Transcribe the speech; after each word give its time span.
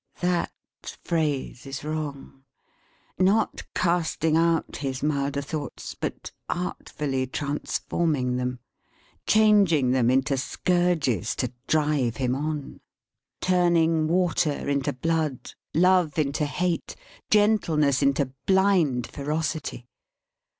That 0.21 0.51
phrase 1.03 1.67
is 1.67 1.83
wrong. 1.83 2.41
Not 3.19 3.61
casting 3.75 4.35
out 4.35 4.77
his 4.77 5.03
milder 5.03 5.43
thoughts, 5.43 5.93
but 5.93 6.31
artfully 6.49 7.27
transforming 7.27 8.37
them. 8.37 8.57
Changing 9.27 9.91
them 9.91 10.09
into 10.09 10.37
scourges 10.37 11.35
to 11.35 11.53
drive 11.67 12.17
him 12.17 12.33
on. 12.33 12.81
Turning 13.41 14.07
water 14.07 14.67
into 14.67 14.91
blood, 14.91 15.53
Love 15.75 16.17
into 16.17 16.47
hate, 16.47 16.95
Gentleness 17.29 18.01
into 18.01 18.33
blind 18.47 19.05
ferocity. 19.05 19.85